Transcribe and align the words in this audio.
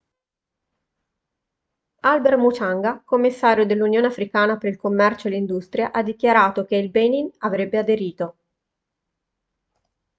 albert 1.99 2.37
muchanga 2.39 3.03
commissario 3.05 3.67
dell'unione 3.67 4.07
africana 4.07 4.57
per 4.57 4.71
il 4.71 4.77
commercio 4.77 5.27
e 5.27 5.29
l'industria 5.29 5.91
ha 5.91 6.01
dichiarato 6.01 6.65
che 6.65 6.75
il 6.75 6.89
benin 6.89 7.29
avrebbe 7.37 7.77
aderito 7.77 8.35